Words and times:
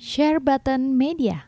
Share 0.00 0.40
Button 0.40 0.96
Media. 0.96 1.44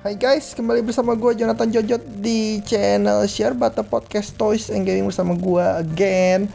Hai 0.00 0.16
guys, 0.16 0.56
kembali 0.56 0.80
bersama 0.80 1.12
gue 1.12 1.36
Jonathan 1.36 1.68
Jojot 1.68 2.00
di 2.24 2.64
channel 2.64 3.28
Share 3.28 3.52
Bata 3.52 3.84
Podcast 3.84 4.32
Toys 4.40 4.72
and 4.72 4.88
Gaming 4.88 5.12
bersama 5.12 5.36
gue 5.36 5.66
again. 5.76 6.48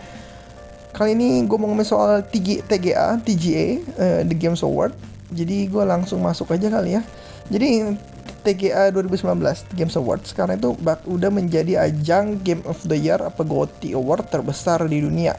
Kali 0.93 1.17
ini 1.17 1.41
gue 1.49 1.57
mau 1.57 1.65
ngomongin 1.65 1.89
soal 1.89 2.21
TG, 2.21 2.69
TGA, 2.69 3.17
TGA, 3.25 3.65
uh, 3.97 4.21
The 4.29 4.35
Games 4.37 4.61
Award. 4.61 4.93
Jadi 5.33 5.65
gue 5.65 5.81
langsung 5.81 6.21
masuk 6.21 6.53
aja 6.53 6.69
kali 6.69 6.93
ya. 6.93 7.01
Jadi 7.49 7.97
TGA 8.45 8.93
2019 8.93 9.73
Games 9.73 9.95
Award 9.97 10.21
sekarang 10.29 10.61
itu 10.61 10.77
bak 10.77 11.01
udah 11.09 11.33
menjadi 11.33 11.81
ajang 11.89 12.37
Game 12.45 12.61
of 12.69 12.77
the 12.85 12.93
Year 12.93 13.17
apa 13.17 13.41
GOTY 13.41 13.97
Award 13.97 14.29
terbesar 14.29 14.85
di 14.85 15.01
dunia. 15.01 15.33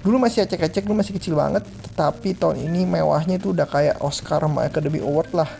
Dulu 0.00 0.16
masih 0.16 0.48
acek-acek, 0.48 0.88
dulu 0.88 1.04
masih 1.04 1.20
kecil 1.20 1.36
banget, 1.36 1.68
tetapi 1.92 2.32
tahun 2.32 2.64
ini 2.64 2.88
mewahnya 2.88 3.36
itu 3.36 3.52
udah 3.52 3.68
kayak 3.68 4.00
Oscar 4.00 4.40
sama 4.40 4.64
Academy 4.64 5.04
Award 5.04 5.36
lah 5.36 5.50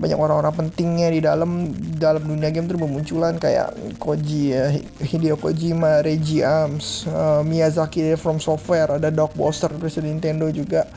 banyak 0.00 0.16
orang-orang 0.16 0.56
pentingnya 0.56 1.12
di 1.12 1.20
dalam 1.20 1.76
dalam 2.00 2.24
dunia 2.24 2.48
game 2.48 2.64
tuh 2.64 2.80
bermunculan 2.80 3.36
kayak 3.36 4.00
Koji 4.00 4.42
ya, 4.56 4.72
Hideo 5.04 5.36
Kojima, 5.36 6.00
Reggie 6.00 6.40
Arms, 6.40 7.04
uh, 7.04 7.44
Miyazaki 7.44 8.16
From 8.16 8.40
Software, 8.40 8.96
ada 8.96 9.12
Doc 9.12 9.36
Bowser 9.36 9.68
presiden 9.76 10.16
Nintendo 10.16 10.48
juga. 10.48 10.88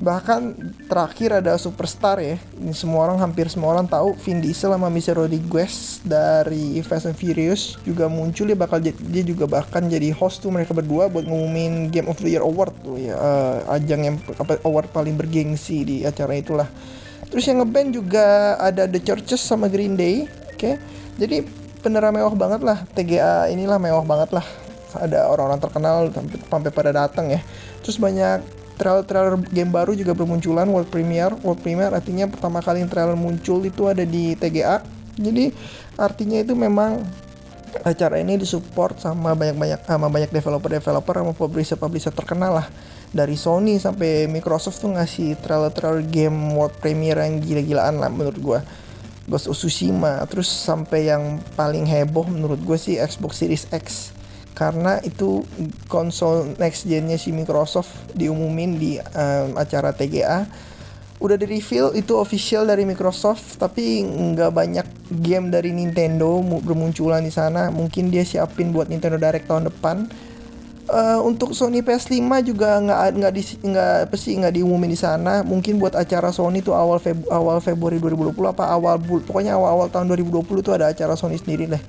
Bahkan 0.00 0.56
terakhir 0.88 1.44
ada 1.44 1.60
superstar 1.60 2.24
ya. 2.24 2.40
Ini 2.56 2.72
semua 2.72 3.04
orang 3.04 3.20
hampir 3.20 3.52
semua 3.52 3.76
orang 3.76 3.84
tahu 3.84 4.16
Vin 4.24 4.40
Diesel 4.40 4.72
sama 4.72 4.88
Mr. 4.88 5.12
Rodriguez 5.12 6.00
dari 6.00 6.80
Fast 6.80 7.04
and 7.04 7.14
Furious 7.20 7.76
juga 7.84 8.08
muncul 8.08 8.48
dia 8.48 8.56
bakal 8.56 8.80
dia 8.80 9.22
juga 9.22 9.44
bahkan 9.44 9.84
jadi 9.84 10.08
host 10.16 10.40
tuh 10.40 10.48
mereka 10.48 10.72
berdua 10.72 11.12
buat 11.12 11.28
ngumumin 11.28 11.92
Game 11.92 12.08
of 12.08 12.16
the 12.16 12.32
Year 12.32 12.40
Award 12.40 12.72
tuh 12.80 12.96
ya 12.96 13.12
uh, 13.12 13.76
ajang 13.76 14.00
yang 14.08 14.16
apa 14.40 14.56
award 14.64 14.88
paling 14.88 15.20
bergengsi 15.20 15.84
di 15.84 15.96
acara 16.08 16.32
itulah. 16.32 16.66
Terus 17.30 17.46
yang 17.46 17.62
ngeband 17.62 17.94
juga 17.94 18.58
ada 18.58 18.90
The 18.90 18.98
Churches 18.98 19.38
sama 19.38 19.70
Green 19.70 19.94
Day. 19.94 20.26
Oke. 20.50 20.58
Okay? 20.58 20.74
Jadi 21.16 21.46
beneran 21.80 22.12
mewah 22.12 22.34
banget 22.34 22.60
lah. 22.66 22.82
TGA 22.90 23.48
inilah 23.54 23.78
mewah 23.78 24.02
banget 24.02 24.34
lah. 24.34 24.46
Ada 24.90 25.30
orang-orang 25.30 25.62
terkenal 25.62 25.96
sampai 26.50 26.70
pada 26.74 26.90
datang 26.90 27.30
ya. 27.30 27.38
Terus 27.86 28.02
banyak 28.02 28.42
trailer-trailer 28.74 29.38
game 29.52 29.70
baru 29.70 29.94
juga 29.94 30.16
bermunculan 30.18 30.66
world 30.66 30.90
premiere. 30.90 31.38
World 31.46 31.62
premiere 31.62 31.94
artinya 31.94 32.26
pertama 32.26 32.58
kali 32.58 32.82
trailer 32.90 33.14
muncul 33.14 33.62
itu 33.62 33.86
ada 33.86 34.02
di 34.02 34.34
TGA. 34.34 34.82
Jadi 35.20 35.54
artinya 36.00 36.42
itu 36.42 36.58
memang 36.58 37.04
acara 37.86 38.18
ini 38.18 38.34
disupport 38.34 38.98
sama 38.98 39.38
banyak-banyak 39.38 39.86
sama 39.86 40.10
banyak 40.10 40.34
developer-developer 40.34 41.14
sama 41.22 41.32
publisher-publisher 41.38 42.10
terkenal 42.10 42.58
lah 42.58 42.66
dari 43.10 43.34
Sony 43.34 43.82
sampai 43.82 44.30
Microsoft 44.30 44.82
tuh 44.82 44.94
ngasih 44.94 45.38
trailer-trailer 45.42 46.06
game 46.06 46.54
world 46.54 46.74
premiere 46.78 47.26
yang 47.26 47.42
gila-gilaan 47.42 47.98
lah 47.98 48.10
menurut 48.10 48.38
gue 48.38 48.60
Ghost 49.30 49.46
of 49.46 49.58
Tsushima 49.58 50.22
terus 50.26 50.50
sampai 50.50 51.10
yang 51.10 51.38
paling 51.54 51.86
heboh 51.86 52.26
menurut 52.26 52.58
gue 52.62 52.78
sih 52.78 52.98
Xbox 52.98 53.42
Series 53.42 53.66
X. 53.70 54.14
Karena 54.54 55.00
itu 55.00 55.46
konsol 55.88 56.52
next 56.60 56.84
gennya 56.84 57.16
si 57.16 57.32
Microsoft 57.32 58.12
diumumin 58.12 58.76
di 58.76 58.98
um, 59.00 59.56
acara 59.56 59.94
TGA 59.94 60.44
udah 61.20 61.36
di 61.36 61.44
reveal 61.44 61.92
itu 61.92 62.16
official 62.16 62.64
dari 62.64 62.88
Microsoft 62.88 63.60
tapi 63.60 64.00
nggak 64.08 64.50
banyak 64.56 64.86
game 65.20 65.52
dari 65.52 65.68
Nintendo 65.68 66.40
bermunculan 66.40 67.20
di 67.20 67.32
sana. 67.32 67.68
Mungkin 67.68 68.08
dia 68.08 68.24
siapin 68.24 68.72
buat 68.72 68.88
Nintendo 68.88 69.20
Direct 69.20 69.44
tahun 69.44 69.68
depan 69.68 70.08
uh, 70.88 71.20
untuk 71.20 71.52
Sony 71.52 71.84
PS5 71.84 72.24
juga 72.46 72.80
nggak 72.80 73.00
nggak 73.20 73.32
di 73.34 73.42
nggak 73.66 73.92
apa 74.08 74.16
sih 74.16 74.38
nggak 74.40 74.54
diumumin 74.56 74.94
di 74.94 74.98
sana. 74.98 75.44
Mungkin 75.44 75.76
buat 75.76 75.92
acara 75.92 76.32
Sony 76.32 76.64
tuh 76.64 76.72
awal 76.72 77.02
Feb, 77.02 77.28
awal 77.28 77.60
Februari 77.60 78.00
2020 78.00 78.32
apa 78.48 78.70
awal 78.70 78.96
pokoknya 79.00 79.58
awal 79.58 79.76
awal 79.76 79.86
tahun 79.92 80.08
2020 80.16 80.64
tuh 80.64 80.72
ada 80.72 80.88
acara 80.88 81.12
Sony 81.18 81.36
sendiri 81.36 81.68
deh. 81.68 81.82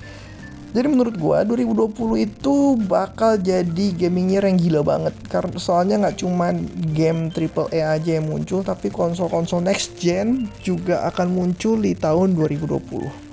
Jadi 0.71 0.87
menurut 0.87 1.19
gua 1.19 1.43
2020 1.43 2.31
itu 2.31 2.79
bakal 2.87 3.35
jadi 3.35 3.85
gaming 3.91 4.31
year 4.31 4.47
yang 4.47 4.55
gila 4.55 4.81
banget. 4.87 5.15
Karena 5.27 5.59
soalnya 5.59 5.95
nggak 6.07 6.17
cuman 6.23 6.63
game 6.95 7.27
triple 7.27 7.67
A 7.75 7.99
aja 7.99 8.19
yang 8.19 8.31
muncul 8.31 8.63
tapi 8.63 8.87
konsol-konsol 8.87 9.59
next 9.59 9.99
gen 9.99 10.47
juga 10.63 11.03
akan 11.11 11.27
muncul 11.31 11.75
di 11.75 11.91
tahun 11.91 12.39
2020. 12.39 13.30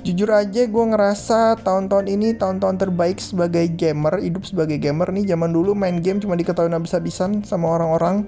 Jujur 0.00 0.32
aja 0.32 0.64
gue 0.64 0.84
ngerasa 0.96 1.60
tahun-tahun 1.60 2.06
ini 2.08 2.32
tahun-tahun 2.32 2.76
terbaik 2.80 3.20
sebagai 3.20 3.68
gamer, 3.68 4.16
hidup 4.24 4.48
sebagai 4.48 4.80
gamer 4.80 5.12
nih 5.12 5.36
zaman 5.36 5.52
dulu 5.52 5.76
main 5.76 6.00
game 6.00 6.18
cuma 6.18 6.40
diketahui 6.40 6.72
habis-habisan 6.72 7.44
sama 7.44 7.68
orang-orang 7.68 8.24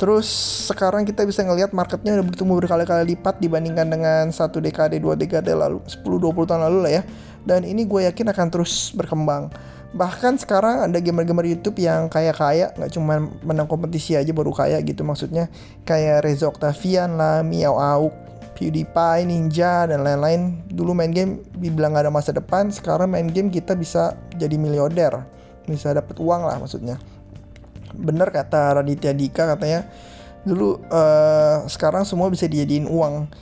Terus 0.00 0.24
sekarang 0.72 1.04
kita 1.04 1.28
bisa 1.28 1.44
ngelihat 1.44 1.76
marketnya 1.76 2.16
udah 2.16 2.24
bertumbuh 2.24 2.56
berkali-kali 2.56 3.12
lipat 3.12 3.36
dibandingkan 3.36 3.84
dengan 3.84 4.32
satu 4.32 4.56
dekade, 4.56 4.96
dua 4.96 5.12
dekade 5.12 5.52
lalu, 5.52 5.84
10-20 5.84 6.48
tahun 6.48 6.62
lalu 6.72 6.78
lah 6.88 6.92
ya. 6.96 7.02
Dan 7.44 7.68
ini 7.68 7.84
gue 7.84 8.08
yakin 8.08 8.32
akan 8.32 8.48
terus 8.48 8.96
berkembang. 8.96 9.52
Bahkan 9.92 10.40
sekarang 10.40 10.88
ada 10.88 10.96
gamer-gamer 11.04 11.44
YouTube 11.44 11.84
yang 11.84 12.08
kaya-kaya, 12.08 12.72
nggak 12.80 12.96
cuma 12.96 13.28
menang 13.44 13.68
kompetisi 13.68 14.16
aja 14.16 14.32
baru 14.32 14.56
kaya 14.56 14.80
gitu 14.80 15.04
maksudnya. 15.04 15.52
Kayak 15.84 16.24
Reza 16.24 16.48
Octavian 16.48 17.20
lah, 17.20 17.44
Miao 17.44 17.76
Auk, 17.76 18.29
PewDiePie, 18.60 19.24
Ninja, 19.24 19.88
dan 19.88 20.04
lain-lain. 20.04 20.60
Dulu 20.68 20.92
main 20.92 21.08
game 21.08 21.40
dibilang 21.56 21.96
gak 21.96 22.04
ada 22.04 22.12
masa 22.12 22.36
depan, 22.36 22.68
sekarang 22.68 23.08
main 23.08 23.32
game 23.32 23.48
kita 23.48 23.72
bisa 23.72 24.20
jadi 24.36 24.60
miliarder. 24.60 25.24
Bisa 25.64 25.96
dapat 25.96 26.20
uang 26.20 26.44
lah 26.44 26.60
maksudnya. 26.60 27.00
Bener 27.96 28.28
kata 28.28 28.76
Raditya 28.76 29.16
Dika 29.16 29.48
katanya 29.56 29.88
dulu 30.44 30.80
uh, 30.92 31.64
sekarang 31.72 32.04
semua 32.04 32.28
bisa 32.28 32.44
dijadiin 32.44 32.84
uang. 32.84 33.32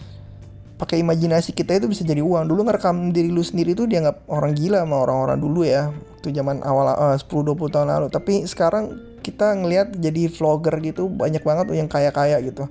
Pakai 0.78 1.02
imajinasi 1.02 1.50
kita 1.50 1.74
itu 1.74 1.90
bisa 1.90 2.06
jadi 2.06 2.22
uang. 2.22 2.46
Dulu 2.46 2.70
ngerekam 2.70 3.10
diri 3.10 3.34
lu 3.34 3.42
sendiri 3.42 3.74
tuh 3.74 3.90
dianggap 3.90 4.22
orang 4.30 4.54
gila 4.54 4.86
sama 4.86 5.02
orang-orang 5.02 5.38
dulu 5.42 5.66
ya 5.66 5.90
itu 6.22 6.30
zaman 6.30 6.62
awal 6.62 6.94
uh, 6.94 7.18
10-20 7.18 7.74
tahun 7.74 7.88
lalu. 7.90 8.06
Tapi 8.14 8.46
sekarang 8.46 8.94
kita 9.18 9.58
ngelihat 9.58 9.98
jadi 9.98 10.30
vlogger 10.30 10.78
gitu 10.80 11.10
banyak 11.10 11.42
banget 11.42 11.66
yang 11.74 11.90
kaya-kaya 11.90 12.38
gitu 12.40 12.70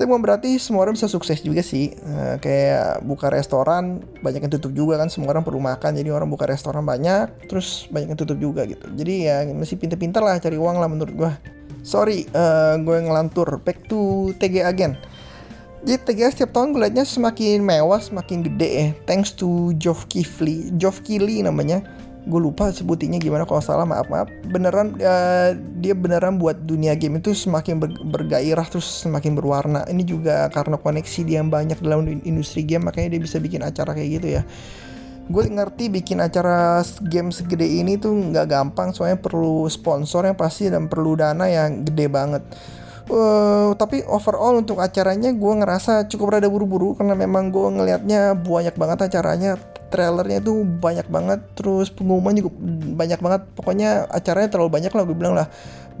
tapi 0.00 0.08
bukan 0.08 0.24
berarti 0.24 0.56
semua 0.56 0.88
orang 0.88 0.96
bisa 0.96 1.12
sukses 1.12 1.44
juga 1.44 1.60
sih. 1.60 1.92
Uh, 2.00 2.40
kayak 2.40 3.04
buka 3.04 3.28
restoran 3.28 4.00
banyak 4.24 4.48
yang 4.48 4.52
tutup 4.56 4.72
juga 4.72 4.96
kan. 4.96 5.12
Semua 5.12 5.36
orang 5.36 5.44
perlu 5.44 5.60
makan 5.60 5.92
jadi 5.92 6.08
orang 6.08 6.32
buka 6.32 6.48
restoran 6.48 6.88
banyak 6.88 7.28
terus 7.44 7.84
banyak 7.92 8.16
yang 8.16 8.16
tutup 8.16 8.40
juga 8.40 8.64
gitu. 8.64 8.88
Jadi 8.96 9.28
ya 9.28 9.44
masih 9.52 9.76
pinter-pinter 9.76 10.24
lah 10.24 10.40
cari 10.40 10.56
uang 10.56 10.80
lah 10.80 10.88
menurut 10.88 11.12
gue 11.12 11.32
sorry 11.84 12.24
uh, 12.32 12.80
gue 12.80 12.96
ngelantur. 12.96 13.60
Back 13.60 13.92
to 13.92 14.32
TG 14.40 14.64
again. 14.64 14.96
Jadi 15.84 16.00
TGA 16.00 16.32
setiap 16.32 16.56
tahun 16.56 16.72
gue 16.72 16.80
liatnya 16.80 17.04
semakin 17.04 17.60
mewah, 17.60 18.00
semakin 18.00 18.40
gede 18.40 18.68
ya. 18.72 18.88
Thanks 19.04 19.36
to 19.36 19.76
Geoff 19.76 20.08
Keighley, 20.08 20.72
Geoff 20.80 21.04
Keighley 21.04 21.44
namanya 21.44 21.84
gue 22.28 22.40
lupa 22.40 22.68
sebutinnya 22.68 23.16
gimana 23.16 23.48
kalau 23.48 23.64
salah 23.64 23.88
maaf 23.88 24.08
maaf. 24.12 24.28
Beneran 24.52 24.96
uh, 25.00 25.56
dia 25.80 25.96
beneran 25.96 26.36
buat 26.36 26.68
dunia 26.68 26.92
game 26.92 27.16
itu 27.16 27.32
semakin 27.32 27.80
ber, 27.80 27.90
bergairah 28.12 28.66
terus 28.68 28.84
semakin 29.04 29.32
berwarna. 29.32 29.88
Ini 29.88 30.04
juga 30.04 30.50
karena 30.52 30.76
koneksi 30.76 31.20
dia 31.24 31.40
yang 31.40 31.48
banyak 31.48 31.80
dalam 31.80 32.04
industri 32.26 32.66
game 32.66 32.84
makanya 32.88 33.16
dia 33.16 33.20
bisa 33.24 33.40
bikin 33.40 33.64
acara 33.64 33.96
kayak 33.96 34.10
gitu 34.20 34.28
ya. 34.40 34.42
Gue 35.30 35.46
ngerti 35.46 35.88
bikin 35.88 36.18
acara 36.18 36.82
game 37.06 37.30
segede 37.30 37.64
ini 37.64 37.96
tuh 37.96 38.10
nggak 38.12 38.46
gampang 38.50 38.90
soalnya 38.90 39.16
perlu 39.22 39.64
sponsor 39.70 40.26
yang 40.26 40.36
pasti 40.36 40.68
dan 40.68 40.90
perlu 40.90 41.16
dana 41.16 41.46
yang 41.48 41.86
gede 41.86 42.10
banget. 42.10 42.42
Uh, 43.10 43.74
tapi 43.74 44.06
overall 44.06 44.54
untuk 44.54 44.78
acaranya 44.78 45.34
gue 45.34 45.52
ngerasa 45.58 46.06
cukup 46.06 46.38
rada 46.38 46.46
buru-buru 46.46 46.94
karena 46.94 47.18
memang 47.18 47.50
gue 47.50 47.66
ngelihatnya 47.74 48.38
banyak 48.38 48.78
banget 48.78 49.10
acaranya 49.10 49.58
trailernya 49.90 50.38
itu 50.40 50.62
banyak 50.62 51.10
banget 51.10 51.40
terus 51.58 51.90
pengumuman 51.90 52.32
juga 52.32 52.50
banyak 52.94 53.20
banget. 53.20 53.42
Pokoknya 53.58 54.06
acaranya 54.08 54.48
terlalu 54.48 54.70
banyak 54.80 54.92
lah 54.94 55.02
gue 55.04 55.16
bilang 55.18 55.34
lah. 55.34 55.50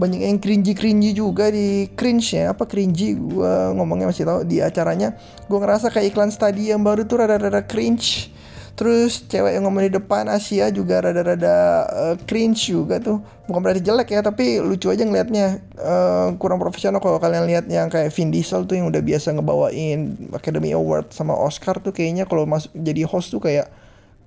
Banyak 0.00 0.24
yang 0.24 0.40
cringy 0.40 0.72
cringy 0.72 1.10
juga 1.12 1.52
di 1.52 1.90
cringe 1.92 2.38
ya 2.38 2.56
apa 2.56 2.64
cringy? 2.64 3.18
Gue 3.18 3.52
ngomongnya 3.76 4.08
masih 4.08 4.24
tahu. 4.24 4.46
Di 4.48 4.64
acaranya 4.64 5.18
gue 5.44 5.58
ngerasa 5.58 5.92
kayak 5.92 6.14
iklan 6.14 6.32
stadium 6.32 6.86
baru 6.86 7.04
tuh 7.04 7.20
rada-rada 7.20 7.66
cringe. 7.66 8.32
Terus 8.80 9.28
cewek 9.28 9.60
yang 9.60 9.68
ngomong 9.68 9.84
di 9.84 9.92
depan 9.92 10.24
Asia 10.24 10.72
juga 10.72 11.04
rada-rada 11.04 11.84
uh, 11.84 12.16
cringe 12.24 12.72
juga 12.72 12.96
tuh. 12.96 13.20
Bukan 13.44 13.60
berarti 13.60 13.84
jelek 13.84 14.08
ya 14.08 14.24
tapi 14.24 14.56
lucu 14.56 14.88
aja 14.88 15.04
ngelihatnya 15.04 15.60
uh, 15.76 16.32
kurang 16.40 16.56
profesional 16.56 16.96
kalau 16.96 17.20
kalian 17.20 17.44
lihat 17.44 17.68
yang 17.68 17.92
kayak 17.92 18.08
Vin 18.08 18.32
Diesel 18.32 18.64
tuh 18.64 18.80
yang 18.80 18.88
udah 18.88 19.04
biasa 19.04 19.36
ngebawain 19.36 20.32
Academy 20.32 20.72
Award 20.72 21.12
sama 21.12 21.36
Oscar 21.36 21.76
tuh 21.76 21.92
kayaknya 21.92 22.24
kalau 22.24 22.48
masuk 22.48 22.72
jadi 22.72 23.04
host 23.04 23.36
tuh 23.36 23.44
kayak 23.44 23.68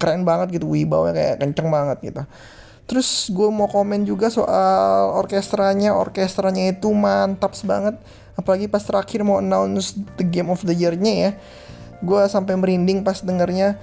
keren 0.03 0.27
banget 0.27 0.59
gitu 0.59 0.67
wibawnya 0.67 1.15
kayak 1.15 1.35
kenceng 1.39 1.71
banget 1.71 1.97
gitu 2.03 2.27
Terus 2.83 3.31
gue 3.31 3.47
mau 3.47 3.71
komen 3.71 4.03
juga 4.03 4.27
soal 4.27 5.15
orkestranya. 5.15 5.95
Orkestranya 5.95 6.75
itu 6.75 6.91
mantap 6.91 7.55
banget. 7.63 7.95
Apalagi 8.35 8.67
pas 8.67 8.83
terakhir 8.83 9.23
mau 9.23 9.39
announce 9.39 9.95
the 10.19 10.25
game 10.25 10.51
of 10.51 10.59
the 10.67 10.75
year-nya 10.75 11.13
ya. 11.15 11.31
Gue 12.03 12.19
sampai 12.27 12.59
merinding 12.59 13.05
pas 13.05 13.23
dengernya 13.23 13.79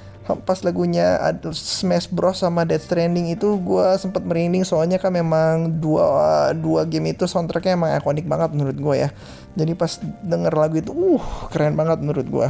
pas 0.46 0.62
lagunya 0.62 1.19
Smash 1.50 2.06
Bros 2.06 2.38
sama 2.38 2.62
Death 2.62 2.87
Stranding 2.87 3.34
itu 3.34 3.58
gue 3.58 3.87
sempet 3.99 4.23
merinding 4.23 4.62
soalnya 4.62 5.00
kan 5.00 5.11
memang 5.11 5.82
dua 5.82 6.55
dua 6.55 6.87
game 6.87 7.11
itu 7.11 7.26
soundtracknya 7.26 7.75
emang 7.75 7.99
ikonik 7.99 8.31
banget 8.31 8.55
menurut 8.55 8.78
gue 8.78 8.94
ya 8.94 9.11
jadi 9.58 9.75
pas 9.75 9.99
denger 10.23 10.55
lagu 10.55 10.78
itu 10.78 10.94
uh 10.94 11.25
keren 11.50 11.75
banget 11.75 11.99
menurut 12.05 12.26
gue 12.31 12.49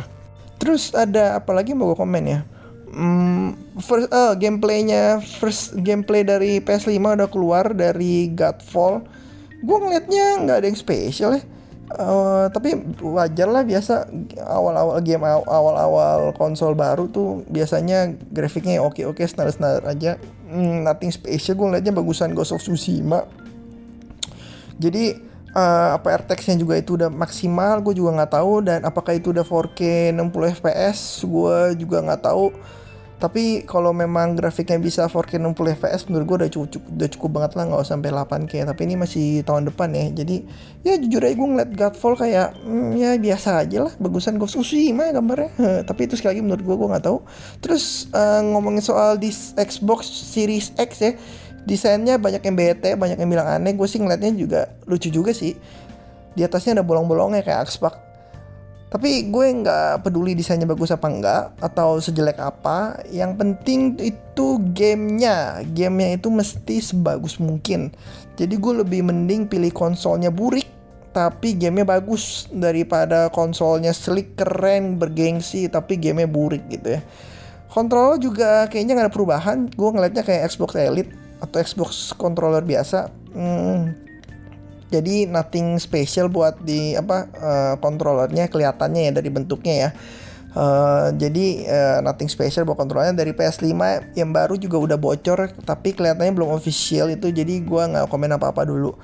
terus 0.61 0.93
ada 0.93 1.40
apa 1.40 1.56
lagi 1.56 1.73
mau 1.73 1.88
gue 1.88 1.96
komen 1.96 2.25
ya 2.28 2.44
hmm, 2.94 3.78
first 3.82 4.10
uh, 4.10 4.34
gameplaynya 4.34 5.22
first 5.22 5.78
gameplay 5.81 6.26
dari 6.26 6.58
PS5 6.62 6.98
udah 6.98 7.31
keluar 7.31 7.64
dari 7.75 8.31
Godfall. 8.34 9.06
Gue 9.60 9.76
ngeliatnya 9.78 10.42
nggak 10.44 10.56
ada 10.62 10.66
yang 10.66 10.78
spesial 10.78 11.31
ya. 11.38 11.42
Uh, 11.90 12.46
tapi 12.54 12.78
wajar 13.02 13.50
lah 13.50 13.66
biasa 13.66 14.06
awal-awal 14.46 15.02
game 15.02 15.26
awal-awal 15.26 16.31
konsol 16.38 16.78
baru 16.78 17.10
tuh 17.10 17.42
biasanya 17.50 18.14
grafiknya 18.31 18.78
oke-oke 18.78 19.26
standar-standar 19.26 19.82
aja. 19.90 20.14
Hmm, 20.46 20.87
nothing 20.87 21.10
special 21.10 21.58
gue 21.58 21.66
ngeliatnya 21.66 21.94
bagusan 21.94 22.34
Ghost 22.34 22.54
of 22.54 22.62
Tsushima. 22.62 23.26
Jadi 24.78 25.29
uh, 25.55 25.99
apa 25.99 26.23
RTX-nya 26.23 26.56
juga 26.58 26.75
itu 26.79 26.94
udah 26.99 27.11
maksimal 27.11 27.82
gue 27.82 27.94
juga 27.97 28.23
nggak 28.23 28.32
tahu. 28.35 28.52
Dan 28.67 28.87
apakah 28.87 29.17
itu 29.17 29.35
udah 29.35 29.44
4K 29.47 30.12
60 30.14 30.56
fps 30.61 30.99
gue 31.26 31.56
juga 31.79 32.02
nggak 32.02 32.23
tahu. 32.26 32.52
Tapi 33.20 33.69
kalau 33.69 33.93
memang 33.93 34.32
grafiknya 34.32 34.81
bisa 34.81 35.05
4K 35.05 35.37
60 35.37 35.76
fps 35.76 36.08
menurut 36.08 36.25
gue 36.25 36.37
udah 36.41 36.50
cukup 36.50 36.82
udah 36.88 37.08
cukup 37.12 37.31
banget 37.37 37.52
lah 37.52 37.64
nggak 37.69 37.81
usah 37.85 37.93
sampai 38.00 38.11
8K 38.17 38.52
tapi 38.64 38.81
ini 38.88 38.94
masih 38.97 39.44
tahun 39.44 39.69
depan 39.69 39.93
ya. 39.93 40.25
Jadi 40.25 40.37
ya 40.81 40.97
jujur 40.97 41.20
aja 41.20 41.37
gue 41.37 41.49
ngeliat 41.52 41.70
Godfall 41.76 42.17
kayak 42.17 42.56
hmm, 42.64 42.97
ya 42.97 43.20
biasa 43.20 43.61
aja 43.61 43.79
lah 43.85 43.93
bagusan 44.00 44.41
Ghost 44.41 44.56
of 44.56 44.64
Tsushima 44.64 45.12
gambarnya. 45.12 45.52
Tapi 45.88 46.00
itu 46.08 46.17
sekali 46.17 46.41
lagi 46.41 46.43
menurut 46.49 46.64
gue 46.64 46.75
gue 46.81 46.88
nggak 46.97 47.05
tahu. 47.05 47.19
Terus 47.61 48.08
uh, 48.17 48.41
ngomongin 48.41 48.81
soal 48.81 49.20
di 49.20 49.29
Xbox 49.52 50.08
Series 50.08 50.73
X 50.81 50.91
ya 51.05 51.12
desainnya 51.68 52.16
banyak 52.16 52.40
yang 52.40 52.56
bete 52.56 52.96
banyak 52.96 53.20
yang 53.20 53.30
bilang 53.30 53.48
aneh 53.48 53.76
gue 53.76 53.88
sih 53.88 54.00
ngeliatnya 54.00 54.32
juga 54.32 54.60
lucu 54.88 55.12
juga 55.12 55.36
sih 55.36 55.56
di 56.32 56.40
atasnya 56.40 56.80
ada 56.80 56.84
bolong-bolongnya 56.86 57.44
kayak 57.44 57.68
Xbox 57.68 58.10
tapi 58.90 59.30
gue 59.30 59.46
nggak 59.62 60.02
peduli 60.02 60.34
desainnya 60.34 60.66
bagus 60.66 60.90
apa 60.90 61.06
enggak 61.06 61.54
atau 61.62 62.02
sejelek 62.02 62.42
apa. 62.42 62.98
Yang 63.06 63.32
penting 63.38 63.80
itu 64.02 64.58
gamenya, 64.74 65.62
gamenya 65.62 66.18
itu 66.18 66.26
mesti 66.26 66.82
sebagus 66.82 67.38
mungkin. 67.38 67.94
Jadi 68.34 68.58
gue 68.58 68.82
lebih 68.82 69.06
mending 69.06 69.46
pilih 69.46 69.70
konsolnya 69.70 70.34
burik 70.34 70.66
tapi 71.14 71.54
gamenya 71.54 71.86
bagus 71.86 72.50
daripada 72.50 73.30
konsolnya 73.30 73.94
slick 73.94 74.34
keren 74.34 74.98
bergengsi 74.98 75.70
tapi 75.70 75.94
gamenya 75.94 76.26
burik 76.26 76.66
gitu 76.66 76.98
ya. 76.98 77.00
Controller 77.70 78.18
juga 78.18 78.66
kayaknya 78.66 78.98
nggak 78.98 79.06
ada 79.06 79.14
perubahan. 79.14 79.58
Gue 79.70 79.94
ngeliatnya 79.94 80.26
kayak 80.26 80.50
Xbox 80.50 80.74
Elite 80.74 81.14
atau 81.40 81.56
Xbox 81.58 82.12
controller 82.14 82.62
biasa. 82.62 83.10
Hmm, 83.32 83.96
jadi 84.92 85.26
nothing 85.26 85.81
special 85.81 86.28
buat 86.28 86.60
di 86.62 86.94
apa 86.94 87.26
uh, 87.34 87.75
kontrolernya 87.78 88.50
kelihatannya 88.50 89.10
ya 89.10 89.12
dari 89.14 89.31
bentuknya 89.32 89.75
ya 89.88 89.90
Uh, 90.50 91.14
jadi 91.14 91.46
uh, 91.70 91.98
nothing 92.02 92.26
special 92.26 92.66
buat 92.66 92.75
kontrolnya 92.75 93.14
dari 93.14 93.31
PS5 93.31 93.70
yang 94.19 94.34
baru 94.34 94.58
juga 94.58 94.82
udah 94.82 94.98
bocor 94.98 95.46
tapi 95.62 95.94
kelihatannya 95.94 96.34
belum 96.34 96.50
official 96.58 97.06
itu 97.06 97.31
jadi 97.31 97.62
gua 97.62 97.87
nggak 97.87 98.10
komen 98.10 98.34
apa-apa 98.34 98.66
dulu. 98.66 98.98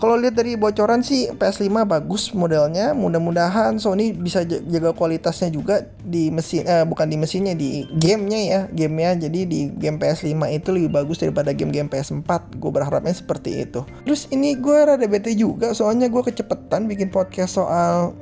Kalau 0.00 0.16
lihat 0.16 0.32
dari 0.32 0.56
bocoran 0.56 1.04
sih 1.04 1.28
PS5 1.28 1.84
bagus 1.84 2.32
modelnya. 2.32 2.96
Mudah-mudahan 2.96 3.76
Sony 3.76 4.16
bisa 4.16 4.48
jaga 4.48 4.96
kualitasnya 4.96 5.52
juga 5.52 5.92
di 6.00 6.32
mesin 6.32 6.64
eh, 6.64 6.88
bukan 6.88 7.04
di 7.04 7.20
mesinnya 7.20 7.52
di 7.52 7.84
gamenya 8.00 8.40
ya, 8.40 8.60
gamenya. 8.72 9.28
Jadi 9.28 9.40
di 9.44 9.60
game 9.76 10.00
PS5 10.00 10.32
itu 10.56 10.68
lebih 10.72 10.88
bagus 10.88 11.20
daripada 11.20 11.52
game-game 11.52 11.92
PS4. 11.92 12.56
Gue 12.56 12.72
berharapnya 12.72 13.12
seperti 13.12 13.60
itu. 13.60 13.84
Terus 14.08 14.24
ini 14.32 14.56
gue 14.56 14.78
rada 14.88 15.04
bete 15.04 15.36
juga 15.36 15.76
soalnya 15.76 16.08
gue 16.08 16.22
kecepetan 16.24 16.88
bikin 16.88 17.12
podcast 17.12 17.60
soal 17.60 18.16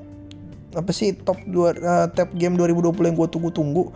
apa 0.74 0.90
sih 0.92 1.14
top 1.14 1.38
2 1.46 1.78
uh, 1.81 2.06
top 2.12 2.34
game 2.36 2.58
2020 2.58 3.08
yang 3.08 3.16
gue 3.16 3.28
tunggu-tunggu 3.31 3.94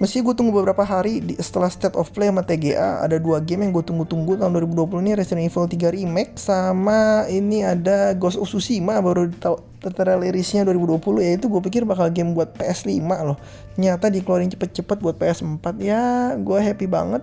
Meski 0.00 0.24
gue 0.24 0.32
tunggu 0.32 0.56
beberapa 0.56 0.80
hari 0.80 1.20
di, 1.20 1.36
setelah 1.36 1.68
State 1.68 1.92
of 1.92 2.08
Play 2.16 2.32
sama 2.32 2.40
TGA 2.40 3.04
ada 3.04 3.20
dua 3.20 3.36
game 3.36 3.68
yang 3.68 3.76
gue 3.76 3.84
tunggu-tunggu 3.84 4.40
tahun 4.40 4.56
2020 4.72 4.96
ini 5.04 5.12
Resident 5.12 5.44
Evil 5.44 5.68
3 5.68 5.92
Remake 5.92 6.40
sama 6.40 7.28
ini 7.28 7.60
ada 7.60 8.16
Ghost 8.16 8.40
of 8.40 8.48
Tsushima 8.48 8.96
baru 9.04 9.28
tertera 9.76 10.16
rilisnya 10.16 10.64
2020 10.64 11.04
ya 11.20 11.30
itu 11.36 11.52
gue 11.52 11.60
pikir 11.68 11.84
bakal 11.84 12.08
game 12.08 12.32
buat 12.32 12.48
PS5 12.56 12.96
loh. 13.28 13.36
Nyata 13.76 14.08
dikeluarin 14.08 14.48
cepet-cepet 14.48 15.04
buat 15.04 15.20
PS4 15.20 15.64
ya 15.84 16.32
gue 16.40 16.58
happy 16.64 16.88
banget. 16.88 17.20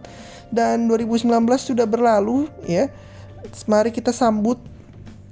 Dan 0.54 0.86
2019 0.86 1.34
sudah 1.58 1.90
berlalu 1.90 2.46
ya. 2.70 2.94
Mari 3.66 3.90
kita 3.90 4.14
sambut 4.14 4.62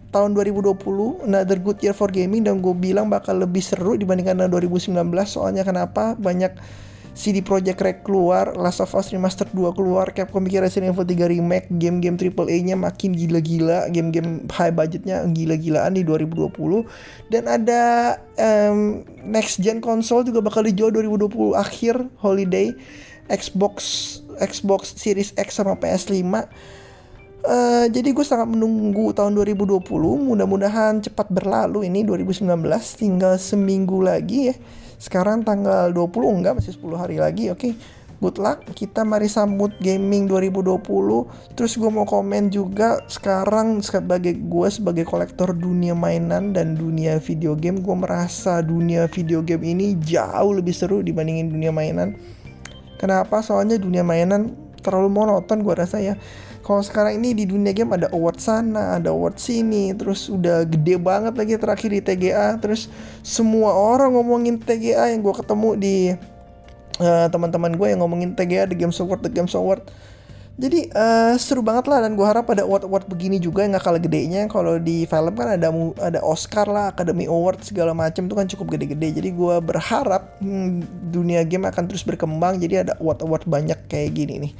tahun 0.09 0.33
2020 0.33 1.29
another 1.29 1.61
good 1.61 1.77
year 1.85 1.93
for 1.93 2.09
gaming 2.09 2.41
dan 2.41 2.57
gue 2.57 2.73
bilang 2.73 3.05
bakal 3.05 3.37
lebih 3.37 3.61
seru 3.61 3.93
dibandingkan 3.93 4.49
2019 4.49 4.97
soalnya 5.29 5.61
kenapa? 5.61 6.17
Banyak 6.17 6.57
CD 7.15 7.39
Projekt 7.39 7.79
Red 7.79 8.03
keluar, 8.03 8.51
Last 8.59 8.83
of 8.83 8.91
Us 8.91 9.15
Remastered 9.15 9.47
2 9.55 9.71
keluar, 9.71 10.11
Capcom 10.11 10.43
bikin 10.43 10.59
Resident 10.59 10.91
Evil 10.91 11.07
3 11.07 11.31
remake, 11.31 11.71
game-game 11.79 12.19
AAA-nya 12.19 12.75
makin 12.75 13.15
gila-gila, 13.15 13.87
game-game 13.87 14.43
high 14.51 14.75
budgetnya 14.75 15.23
gila-gilaan 15.31 15.95
di 15.95 16.03
2020 16.03 16.51
dan 17.31 17.47
ada 17.47 17.81
um, 18.35 19.07
next 19.23 19.63
gen 19.63 19.79
console 19.79 20.27
juga 20.27 20.43
bakal 20.43 20.67
dijual 20.67 20.91
2020 20.91 21.55
akhir 21.55 22.03
holiday 22.19 22.75
Xbox 23.31 23.73
Xbox 24.35 24.93
Series 24.99 25.31
X 25.39 25.55
sama 25.55 25.79
PS5 25.79 26.27
Uh, 27.45 27.85
jadi 27.93 28.09
gue 28.09 28.25
sangat 28.25 28.49
menunggu 28.49 29.13
tahun 29.13 29.37
2020 29.37 29.85
mudah-mudahan 30.33 30.97
cepat 31.05 31.29
berlalu 31.29 31.85
ini 31.85 32.01
2019 32.01 32.41
tinggal 32.97 33.37
seminggu 33.37 34.01
lagi 34.01 34.49
ya 34.49 34.55
sekarang 34.97 35.45
tanggal 35.45 35.91
20 35.91 36.39
enggak 36.41 36.53
masih 36.59 36.73
10 36.75 37.01
hari 37.01 37.17
lagi 37.19 37.51
oke. 37.51 37.59
Okay? 37.59 37.73
good 38.23 38.39
luck 38.39 38.63
kita 38.73 39.03
mari 39.03 39.27
sambut 39.27 39.75
gaming 39.83 40.25
2020 40.25 40.81
terus 41.53 41.75
gue 41.75 41.91
mau 41.91 42.07
komen 42.07 42.47
juga 42.47 43.03
sekarang 43.11 43.83
sebagai 43.83 44.39
gue 44.39 44.67
sebagai 44.71 45.03
kolektor 45.03 45.51
dunia 45.51 45.91
mainan 45.93 46.55
dan 46.55 46.79
dunia 46.79 47.19
video 47.19 47.53
game 47.53 47.83
gue 47.83 47.95
merasa 47.95 48.63
dunia 48.63 49.05
video 49.11 49.43
game 49.43 49.61
ini 49.67 49.99
jauh 49.99 50.55
lebih 50.55 50.71
seru 50.71 51.03
dibandingin 51.03 51.51
dunia 51.51 51.71
mainan. 51.75 52.15
Kenapa? 52.95 53.43
Soalnya 53.43 53.75
dunia 53.75 54.07
mainan 54.07 54.55
terlalu 54.85 55.09
monoton 55.09 55.65
gue 55.65 55.73
rasa 55.73 55.97
ya. 55.97 56.13
Kalau 56.61 56.81
sekarang 56.81 57.21
ini 57.21 57.33
di 57.33 57.45
dunia 57.45 57.73
game 57.73 57.93
ada 57.93 58.09
award 58.09 58.41
sana, 58.41 58.97
ada 58.97 59.13
award 59.13 59.37
sini, 59.37 59.93
terus 59.93 60.29
udah 60.29 60.65
gede 60.65 60.97
banget 60.97 61.33
lagi 61.37 61.57
terakhir 61.61 61.89
di 61.93 62.01
TGA, 62.01 62.57
terus 62.57 62.89
semua 63.21 63.73
orang 63.73 64.13
ngomongin 64.17 64.57
TGA 64.57 65.13
yang 65.13 65.21
gue 65.21 65.33
ketemu 65.33 65.69
di 65.77 65.97
uh, 67.01 67.27
teman-teman 67.29 67.73
gue 67.77 67.87
yang 67.93 68.01
ngomongin 68.01 68.33
TGA 68.33 68.65
The 68.65 68.77
Games 68.77 68.97
Award, 68.97 69.21
The 69.25 69.31
Games 69.33 69.53
Award. 69.53 69.85
Jadi 70.55 70.87
uh, 70.95 71.35
seru 71.35 71.59
banget 71.59 71.91
lah 71.91 71.99
dan 71.99 72.15
gue 72.15 72.23
harap 72.23 72.47
ada 72.47 72.63
award-award 72.63 73.11
begini 73.11 73.43
juga 73.43 73.67
yang 73.67 73.75
gak 73.75 73.91
kalah 73.91 73.99
gedenya. 73.99 74.47
Kalau 74.47 74.79
di 74.79 75.03
film 75.03 75.35
kan 75.35 75.59
ada 75.59 75.67
ada 75.99 76.19
Oscar 76.23 76.63
lah, 76.71 76.95
Academy 76.95 77.27
Award 77.27 77.67
segala 77.67 77.91
macam 77.91 78.23
itu 78.23 78.35
kan 78.39 78.47
cukup 78.47 78.79
gede-gede. 78.79 79.19
Jadi 79.19 79.35
gue 79.35 79.55
berharap 79.59 80.39
hmm, 80.39 81.11
dunia 81.11 81.43
game 81.43 81.67
akan 81.67 81.91
terus 81.91 82.07
berkembang. 82.07 82.63
Jadi 82.63 82.87
ada 82.87 82.95
award-award 83.03 83.43
banyak 83.43 83.79
kayak 83.91 84.15
gini 84.15 84.47
nih. 84.47 84.53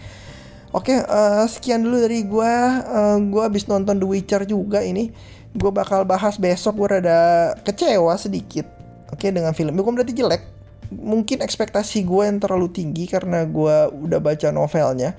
Oke, 0.76 1.00
uh, 1.00 1.48
sekian 1.48 1.88
dulu 1.88 2.04
dari 2.04 2.28
gue. 2.28 2.54
Uh, 2.92 3.18
gue 3.32 3.44
habis 3.48 3.64
nonton 3.64 3.96
The 3.96 4.04
Witcher 4.04 4.44
juga 4.44 4.84
ini. 4.84 5.16
Gue 5.56 5.72
bakal 5.72 6.04
bahas 6.04 6.36
besok. 6.36 6.76
Gue 6.76 7.00
rada 7.00 7.56
kecewa 7.64 8.20
sedikit. 8.20 8.68
Oke, 9.16 9.26
okay, 9.26 9.30
dengan 9.32 9.56
film. 9.56 9.72
Bukan 9.72 9.96
berarti 9.96 10.12
jelek. 10.12 10.44
Mungkin 10.92 11.40
ekspektasi 11.40 12.04
gue 12.04 12.28
yang 12.28 12.44
terlalu 12.44 12.68
tinggi 12.68 13.08
karena 13.08 13.48
gue 13.48 13.96
udah 13.96 14.20
baca 14.20 14.52
novelnya. 14.52 15.16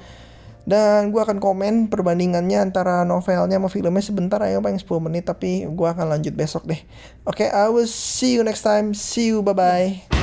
Dan 0.66 1.14
gue 1.14 1.22
akan 1.22 1.38
komen 1.38 1.86
perbandingannya 1.86 2.58
antara 2.58 3.06
novelnya 3.06 3.62
sama 3.62 3.70
filmnya 3.70 4.02
sebentar 4.02 4.42
aja 4.42 4.58
paling 4.58 4.82
10 4.82 5.06
menit. 5.06 5.24
Tapi 5.30 5.70
gue 5.70 5.88
akan 5.88 6.18
lanjut 6.18 6.34
besok 6.34 6.66
deh. 6.66 6.82
Oke, 7.22 7.46
okay, 7.46 7.48
I 7.54 7.70
will 7.70 7.86
see 7.86 8.34
you 8.34 8.42
next 8.42 8.66
time. 8.66 8.90
See 8.92 9.30
you, 9.30 9.46
bye-bye. 9.46 10.15